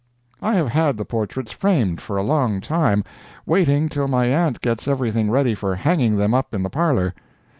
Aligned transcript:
I 0.41 0.55
have 0.55 0.69
had 0.69 0.97
the 0.97 1.05
portraits 1.05 1.51
framed 1.51 2.01
for 2.01 2.17
a 2.17 2.23
long 2.23 2.59
time, 2.59 3.03
waiting 3.45 3.87
till 3.87 4.07
my 4.07 4.25
aunt 4.25 4.59
gets 4.61 4.87
everything 4.87 5.29
ready 5.29 5.53
for 5.53 5.75
hanging 5.75 6.17
them 6.17 6.33
up 6.33 6.55
in 6.55 6.63
the 6.63 6.71
parlor. 6.71 7.13